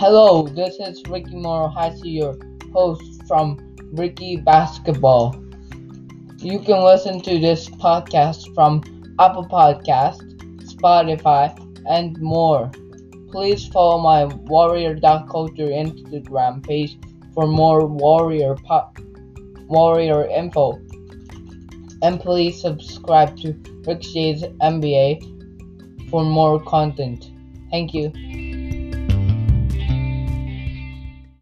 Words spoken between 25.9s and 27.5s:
for more content.